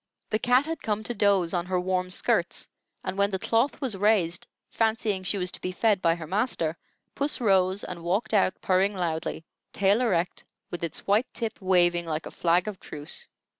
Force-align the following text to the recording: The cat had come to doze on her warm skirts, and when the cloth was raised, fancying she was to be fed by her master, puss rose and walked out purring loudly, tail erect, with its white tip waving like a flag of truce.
The 0.31 0.39
cat 0.39 0.65
had 0.65 0.81
come 0.81 1.03
to 1.03 1.13
doze 1.13 1.53
on 1.53 1.67
her 1.67 1.79
warm 1.79 2.09
skirts, 2.09 2.67
and 3.03 3.19
when 3.19 3.29
the 3.29 3.37
cloth 3.37 3.79
was 3.79 3.95
raised, 3.95 4.47
fancying 4.71 5.21
she 5.21 5.37
was 5.37 5.51
to 5.51 5.61
be 5.61 5.71
fed 5.71 6.01
by 6.01 6.15
her 6.15 6.25
master, 6.25 6.75
puss 7.13 7.39
rose 7.39 7.83
and 7.83 8.03
walked 8.03 8.33
out 8.33 8.59
purring 8.63 8.95
loudly, 8.95 9.45
tail 9.71 10.01
erect, 10.01 10.43
with 10.71 10.83
its 10.83 11.05
white 11.05 11.31
tip 11.35 11.61
waving 11.61 12.07
like 12.07 12.25
a 12.25 12.31
flag 12.31 12.67
of 12.67 12.79
truce. 12.79 13.27